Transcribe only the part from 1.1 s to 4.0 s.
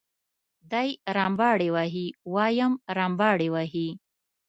رمباړې وهي وایم رمباړې وهي.